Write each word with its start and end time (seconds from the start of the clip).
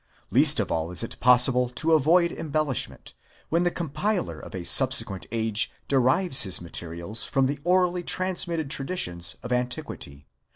Least 0.31 0.59
of 0.59 0.71
all 0.71 0.89
is 0.89 1.03
it 1.03 1.19
possible 1.19 1.69
to 1.69 1.93
avoid 1.93 2.31
embellishment, 2.31 3.13
when 3.49 3.61
the 3.61 3.69
compiler 3.69 4.39
of 4.39 4.55
a 4.55 4.65
subsequent 4.65 5.27
age 5.31 5.71
derives 5.87 6.41
his 6.41 6.59
materials 6.59 7.23
from 7.23 7.45
the 7.45 7.59
orally 7.63 8.01
transmitted 8.01 8.71
traditions 8.71 9.35
of 9.43 9.51
antiquity. 9.51 10.25